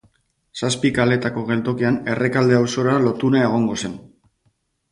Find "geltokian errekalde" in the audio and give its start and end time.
1.49-2.59